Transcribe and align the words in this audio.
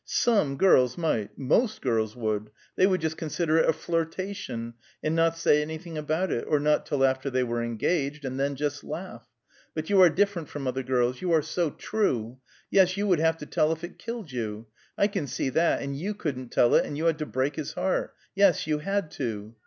"Some 0.03 0.57
girls 0.57 0.97
might; 0.97 1.37
most 1.37 1.79
girls 1.79 2.15
would. 2.15 2.49
They 2.75 2.87
would 2.87 3.01
just 3.01 3.17
consider 3.17 3.59
it 3.59 3.69
a 3.69 3.73
flirtation, 3.73 4.73
and 5.03 5.15
not 5.15 5.37
say 5.37 5.61
anything 5.61 5.95
about 5.95 6.31
it, 6.31 6.43
or 6.47 6.59
not 6.59 6.87
till 6.87 7.05
after 7.05 7.29
they 7.29 7.43
were 7.43 7.61
engaged, 7.61 8.25
and 8.25 8.39
then 8.39 8.55
just 8.55 8.83
laugh. 8.83 9.29
But 9.75 9.91
you 9.91 10.01
are 10.01 10.09
different 10.09 10.49
from 10.49 10.65
other 10.65 10.81
girls 10.81 11.21
you 11.21 11.31
are 11.33 11.43
so 11.43 11.69
true! 11.69 12.39
Yes, 12.71 12.97
you 12.97 13.05
would 13.05 13.19
have 13.19 13.37
to 13.37 13.45
tell 13.45 13.71
it 13.71 13.77
if 13.77 13.83
it 13.83 13.99
killed 13.99 14.31
you; 14.31 14.65
I 14.97 15.05
can 15.05 15.27
see 15.27 15.49
that; 15.49 15.83
and 15.83 15.95
you 15.95 16.15
couldn't 16.15 16.49
tell 16.49 16.73
it, 16.73 16.83
and 16.83 16.97
you 16.97 17.05
had 17.05 17.19
to 17.19 17.27
break 17.27 17.55
his 17.55 17.73
heart. 17.73 18.15
Yes, 18.33 18.65
you 18.65 18.79
had 18.79 19.11
to!" 19.11 19.53